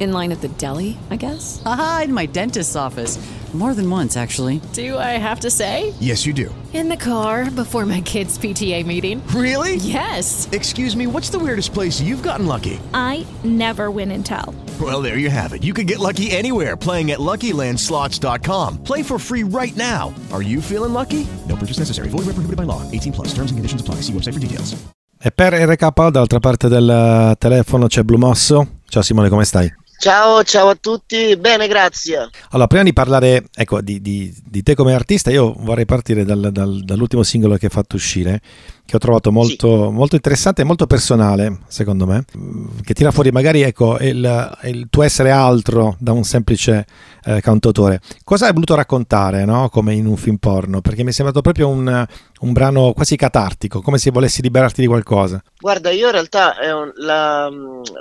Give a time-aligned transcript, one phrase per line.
[0.00, 1.62] In line at the deli, I guess.
[1.64, 3.18] Aha, in my dentist's office.
[3.54, 4.60] More than once, actually.
[4.72, 5.94] Do I have to say?
[6.00, 6.52] Yes, you do.
[6.72, 9.22] In the car before my kids' PTA meeting.
[9.28, 9.76] Really?
[9.76, 10.48] Yes.
[10.50, 12.80] Excuse me, what's the weirdest place you've gotten lucky?
[12.92, 14.56] I never win and tell.
[14.80, 15.62] Well, there you have it.
[15.62, 18.82] You can get lucky anywhere playing at LuckyLandSlots.com.
[18.82, 20.12] Play for free right now.
[20.32, 21.24] Are you feeling lucky?
[21.48, 22.08] No purchase necessary.
[22.08, 22.82] Void where prohibited by law.
[22.90, 23.28] 18 plus.
[23.28, 24.02] Terms and conditions apply.
[24.02, 24.74] See website for details.
[25.22, 28.80] E per RK dall'altra parte del eh, telefono c'è Blue Mosso.
[28.86, 29.72] Ciao Simone, come stai?
[30.04, 32.28] Ciao, ciao a tutti, bene, grazie.
[32.50, 36.50] Allora, prima di parlare ecco, di, di, di te come artista, io vorrei partire dal,
[36.52, 38.42] dal, dall'ultimo singolo che hai fatto uscire,
[38.84, 39.92] che ho trovato molto, sì.
[39.94, 42.22] molto interessante e molto personale, secondo me,
[42.82, 46.84] che tira fuori magari ecco, il, il tuo essere altro da un semplice
[47.24, 48.02] eh, cantautore.
[48.24, 49.70] Cosa hai voluto raccontare, no?
[49.70, 50.82] come in un film porno?
[50.82, 52.06] Perché mi è sembrato proprio un,
[52.40, 55.42] un brano quasi catartico, come se volessi liberarti di qualcosa.
[55.58, 57.48] Guarda, io in realtà un, la,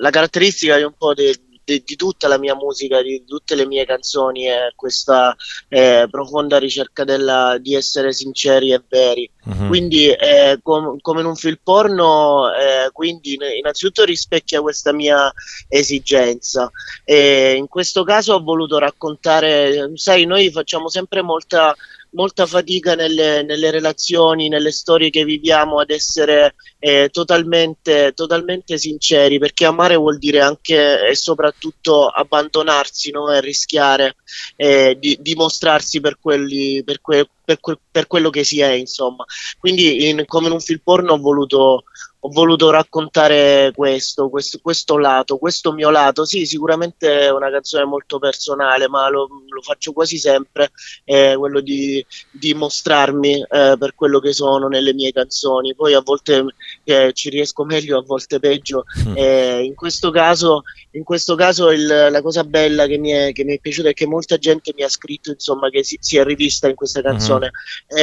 [0.00, 3.66] la caratteristica di un po' di di, di, tutta la mia musica, di tutte le
[3.66, 5.36] mie canzoni è questa
[5.68, 9.30] eh, profonda ricerca della, di essere sinceri e veri.
[9.44, 9.68] Uh-huh.
[9.68, 15.32] Quindi, eh, com, come in un film porno, eh, quindi innanzitutto rispecchia questa mia
[15.68, 16.70] esigenza.
[17.04, 21.74] E in questo caso ho voluto raccontare, sai, noi facciamo sempre molta
[22.12, 29.38] molta fatica nelle, nelle, relazioni, nelle storie che viviamo ad essere eh, totalmente, totalmente, sinceri,
[29.38, 33.30] perché amare vuol dire anche e soprattutto abbandonarsi no?
[33.32, 34.16] e rischiare
[34.56, 37.58] eh, di, di, mostrarsi per, quelli, per, que, per,
[37.90, 39.24] per, quello che si è, insomma.
[39.58, 41.84] Quindi, in, come in un film porno, ho voluto,
[42.22, 46.26] ho voluto raccontare questo, questo, questo, lato, questo mio lato.
[46.26, 50.70] Sì, sicuramente è una canzone molto personale, ma lo, lo faccio quasi sempre,
[51.02, 55.74] è quello di, di mostrarmi eh, per quello che sono nelle mie canzoni.
[55.74, 56.44] Poi a volte
[56.84, 58.84] eh, ci riesco meglio, a volte peggio.
[59.08, 59.16] Mm.
[59.16, 63.44] Eh, in questo caso, in questo caso il, la cosa bella che mi, è, che
[63.44, 66.24] mi, è, piaciuta è che molta gente mi ha scritto insomma, che si, si è
[66.24, 67.50] rivista in questa canzone.
[67.94, 67.98] Mm.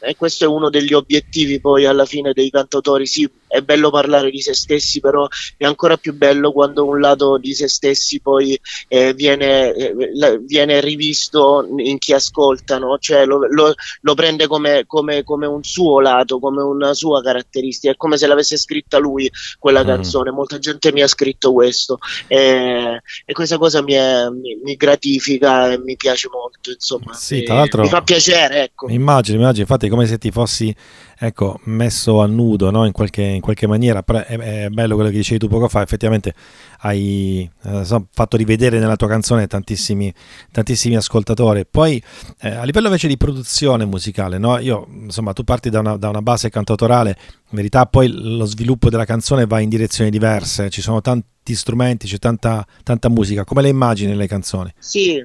[0.00, 3.06] e questo è uno degli obiettivi poi alla fine dei cantautori.
[3.06, 5.26] Sì, è bello parlare di se stessi, però
[5.56, 8.58] è ancora più bello quando un lato di se stessi poi
[8.88, 9.94] eh, viene, eh,
[10.42, 12.98] viene, rivisto in chi ascolta, no?
[12.98, 17.92] cioè lo, lo, lo prende come, come, come, un suo lato, come una sua caratteristica,
[17.92, 19.86] è come se l'avesse scritta lui quella mm.
[19.86, 20.30] canzone.
[20.30, 25.72] Molta gente mi ha scritto questo e, e questa cosa mi, è, mi, mi, gratifica
[25.72, 28.64] e mi piace molto, insomma, sì, tra l'altro, mi fa piacere.
[28.64, 28.88] Ecco.
[28.88, 30.74] Immagino, immagino, infatti, è come se ti fossi
[31.18, 32.84] ecco, messo a nudo no?
[32.84, 34.02] in, qualche, in, qualche, maniera.
[34.02, 35.82] Però è, bello quello che dicevi tu poco fa.
[35.82, 36.34] Effettivamente
[36.80, 40.12] hai eh, so, fatto rivedere nella tua canzone tantissimi,
[40.50, 41.64] tantissimi ascoltatori.
[41.66, 42.02] Poi,
[42.40, 44.58] eh, a livello invece di produzione musicale, no?
[44.58, 47.16] Io, insomma, tu parti da una, da una base cantautorale.
[47.50, 50.68] In verità, poi lo sviluppo della canzone va in direzioni diverse.
[50.68, 53.44] Ci sono tanti strumenti, c'è tanta, tanta musica.
[53.44, 54.72] Come le immagini le canzoni?
[54.78, 55.24] Sì,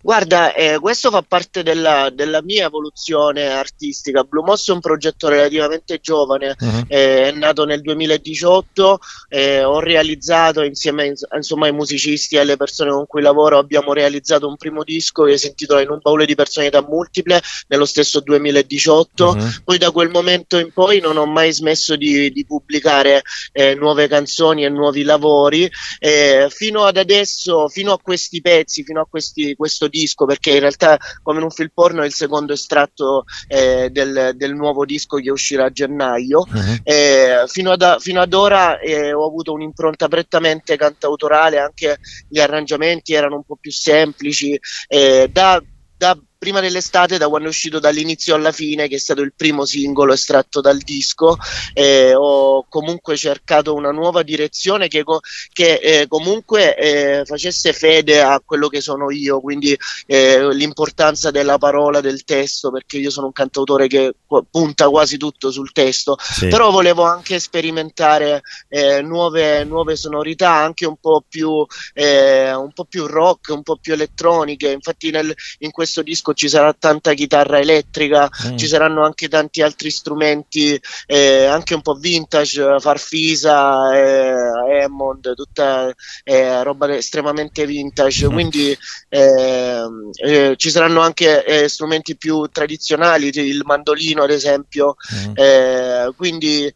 [0.00, 4.22] Guarda, eh, questo fa parte della, della, mia evoluzione artistica.
[4.22, 6.84] Blue Moss è un progetto relativamente giovane, uh-huh.
[6.88, 12.90] eh, è nato nel 2018, eh, ho realizzato insieme insomma, ai musicisti e alle persone
[12.90, 16.34] con cui lavoro, abbiamo realizzato un primo disco che si intitola In un baule di
[16.34, 19.24] personalità multiple nello stesso 2018.
[19.24, 19.50] Uh-huh.
[19.64, 23.22] Poi da quel momento in poi non ho mai smesso di, di pubblicare
[23.52, 25.68] eh, nuove canzoni e nuovi lavori.
[25.98, 30.60] Eh, fino ad adesso, fino a questi pezzi, fino a questi questo disco perché in
[30.60, 35.16] realtà come in un film porno è il secondo estratto eh, del, del, nuovo disco
[35.16, 36.76] che uscirà a gennaio uh-huh.
[36.84, 41.98] eh, fino, ad, fino, ad, ora eh, ho avuto un'impronta prettamente cantautorale anche
[42.28, 45.60] gli arrangiamenti erano un po' più semplici eh, da,
[45.96, 49.64] da prima dell'estate, da quando è uscito dall'inizio alla fine, che è stato il primo
[49.64, 51.36] singolo estratto dal disco,
[51.72, 55.04] eh, ho comunque cercato una nuova direzione che,
[55.52, 61.58] che eh, comunque eh, facesse fede a quello che sono io, quindi eh, l'importanza della
[61.58, 64.14] parola, del testo, perché io sono un cantautore che
[64.50, 66.48] punta quasi tutto sul testo, sì.
[66.48, 72.84] però volevo anche sperimentare eh, nuove, nuove, sonorità, anche un po' più, eh, un po'
[72.84, 77.12] più rock, un po' più elettroniche, infatti nel, in questo disco disco ci sarà tanta
[77.12, 78.56] chitarra elettrica, Mm.
[78.56, 85.92] ci saranno anche tanti altri strumenti, eh, anche un po' vintage, Farfisa, eh, Hammond, tutta
[86.24, 88.26] eh, roba estremamente vintage.
[88.26, 88.32] Mm.
[88.32, 88.76] Quindi
[89.08, 94.96] ehm, eh, ci saranno anche eh, strumenti più tradizionali, il mandolino ad esempio.
[95.14, 95.32] Mm.
[95.34, 96.72] Eh, quindi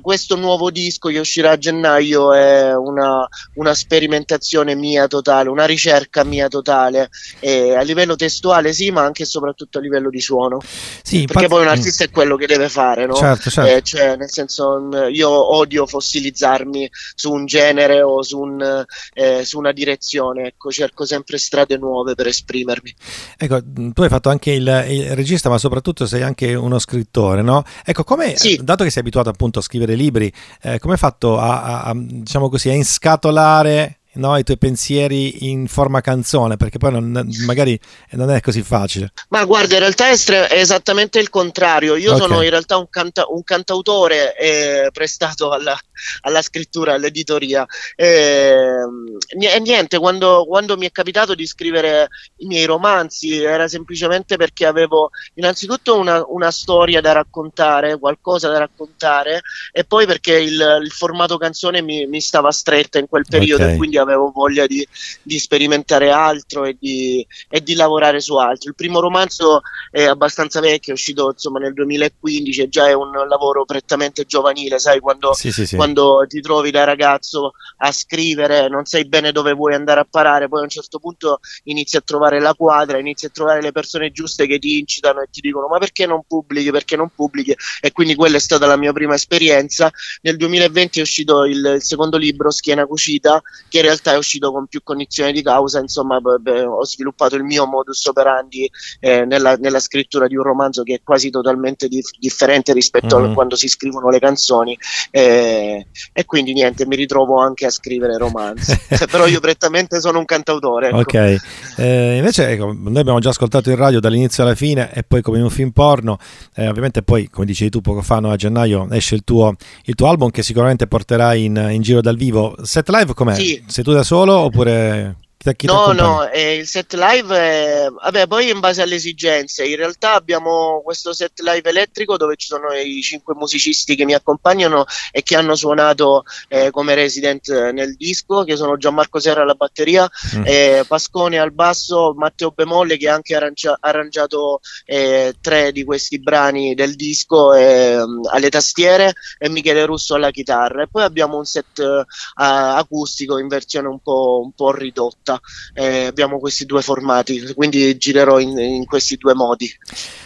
[0.00, 6.24] questo nuovo disco che uscirà a gennaio è una, una sperimentazione mia totale, una ricerca
[6.24, 7.08] mia totale,
[7.42, 10.58] a livello testuale sì, ma anche e soprattutto a livello di suono.
[10.60, 10.70] Sì,
[11.02, 13.14] Perché infatti- poi un artista è quello che deve fare, no?
[13.14, 13.70] Certo, certo.
[13.76, 18.84] Eh, cioè, nel senso, io odio fossilizzarmi su un genere o su, un,
[19.14, 22.94] eh, su una direzione, ecco, cerco sempre strade nuove per esprimermi.
[23.36, 23.60] Ecco,
[23.92, 27.64] tu hai fatto anche il, il regista, ma soprattutto sei anche uno scrittore, no?
[27.84, 28.58] Ecco, come, Sì.
[28.62, 30.32] dato che sei abituato appunto a scrivere libri,
[30.62, 35.48] eh, come hai fatto a, a- a, diciamo così, a inscatolare no, i tuoi pensieri
[35.50, 36.56] in forma canzone?
[36.56, 37.78] Perché poi non- magari
[38.12, 39.12] non è così facile.
[39.28, 40.16] Ma guarda, in realtà è,
[40.50, 41.96] esattamente il contrario.
[41.96, 42.18] Io Ok.
[42.20, 45.78] sono in realtà un, canta- un cantautore eh, prestato alla,
[46.22, 47.66] alla scrittura, all'editoria.
[47.96, 52.08] Ehm, E niente, quando, quando mi è capitato di scrivere
[52.38, 58.58] i miei romanzi era semplicemente perché avevo innanzitutto una, una storia da raccontare, qualcosa da
[58.58, 63.64] raccontare, e poi perché il, il formato canzone mi, mi stava stretta in quel periodo
[63.64, 63.72] Ok.
[63.72, 64.86] e quindi avevo voglia di,
[65.22, 68.68] di sperimentare altro e di, e di lavorare su altro.
[68.70, 69.60] Il primo romanzo
[69.90, 74.78] è abbastanza vecchio, è uscito insomma nel 2015 e già è un lavoro prettamente giovanile,
[74.78, 75.76] sai, quando, Sì, sì, sì.
[75.76, 80.48] quando ti trovi da ragazzo a scrivere, non sai bene dove vuoi andare a parare,
[80.48, 84.10] poi a un certo punto inizi a trovare la quadra, inizi a trovare le persone
[84.10, 87.54] giuste che ti incitano e ti dicono ma perché non pubblichi, perché non pubblichi?
[87.80, 89.90] E quindi quella è stata la mia prima esperienza.
[90.22, 94.52] Nel 2020 è uscito il, il secondo libro, Schiena Cucita, che in realtà è uscito
[94.52, 98.68] con più cognizione di causa, insomma beh, beh, ho sviluppato il mio modus operandi
[99.00, 103.24] eh, nella, nella scrittura di un romanzo che è quasi totalmente dif- differente rispetto Mhm.
[103.24, 104.76] a quando si scrivono le canzoni
[105.10, 105.75] eh,
[106.12, 108.78] e quindi niente, mi ritrovo anche a scrivere romanzi,
[109.10, 110.88] però io prettamente sono un cantautore.
[110.88, 110.98] ecco.
[110.98, 111.36] Ok,
[111.76, 115.38] Eh, invece ecco, noi abbiamo già ascoltato il radio dall'inizio alla fine e poi come
[115.38, 116.18] in un film porno,
[116.54, 119.94] eh, ovviamente poi come dicevi tu poco fa no, a gennaio esce il tuo, il
[119.94, 122.56] tuo album che sicuramente porterai in, in giro dal vivo.
[122.62, 123.34] Set live com'è?
[123.34, 123.62] Sì.
[123.66, 125.16] Sei tu da solo oppure
[125.54, 129.64] chi, No, no, eh, il set live, è- vabbè, poi in base alle esigenze.
[129.66, 134.14] In realtà abbiamo questo set live elettrico dove ci sono i cinque musicisti che mi
[134.14, 139.54] accompagnano e che hanno suonato eh, come resident nel disco, che sono Gianmarco Serra alla
[139.54, 140.42] batteria, Mm.
[140.46, 146.20] eh, Pascone al basso, Matteo Bemolle che ha anche arrangia- arrangiato eh, tre di questi
[146.20, 150.82] brani del disco ehm, alle tastiere e Michele Russo alla chitarra.
[150.82, 152.04] E poi abbiamo un set eh,
[152.34, 155.35] acustico in versione un po', un po' ridotta.
[155.74, 159.70] Eh, abbiamo questi due formati, quindi girerò in, in questi due modi.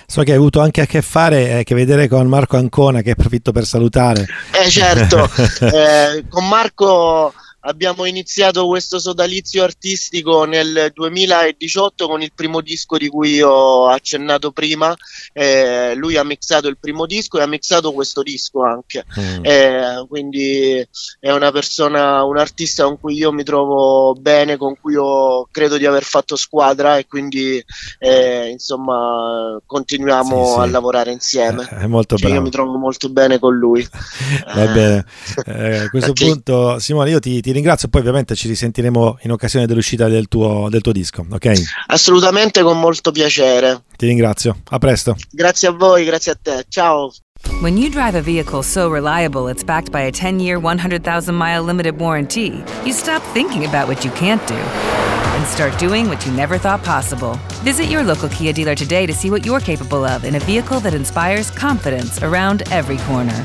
[0.06, 3.12] So che hai avuto anche a che fare, eh, che vedere con Marco Ancona che
[3.12, 4.26] approfitto per salutare.
[4.52, 5.28] Eh certo,
[5.72, 13.08] eh, con Marco abbiamo iniziato questo sodalizio artistico nel 2018 con il primo disco di
[13.08, 14.94] cui ho accennato prima.
[15.32, 19.04] Eh, lui ha mixato il primo disco e ha mixato questo disco anche.
[19.18, 19.44] Mm.
[19.44, 20.86] Eh, quindi
[21.18, 25.76] è una persona, un artista con cui io mi trovo bene, con cui io credo
[25.76, 27.62] di aver fatto squadra e quindi
[27.98, 30.58] eh, insomma continuiamo Sì, sì.
[30.60, 31.66] a lavorare insieme.
[31.68, 32.42] È molto Cioè, io bravo.
[32.42, 33.87] mi trovo molto bene con lui.
[34.54, 35.04] Va Eh, bene,
[35.46, 39.66] Eh, a questo punto Simone io ti, ti ringrazio, poi ovviamente ci risentiremo in occasione
[39.66, 41.52] dell'uscita del tuo, del tuo disco, ok?
[41.87, 43.83] Assolutamente con molto piacere.
[43.97, 45.16] Ti ringrazio, a presto.
[45.30, 46.64] Grazie a voi, grazie a te.
[46.69, 47.12] Ciao.
[47.61, 51.62] When you drive a vehicle so reliable it's backed by a 10 year, 100,000 mile
[51.62, 56.33] limited warranty, you stop thinking about what you can't do and start doing what you
[56.33, 57.38] never thought possible.
[57.62, 60.80] Visit your local Kia dealer today to see what you're capable of in a vehicle
[60.80, 63.45] that inspires confidence around every corner.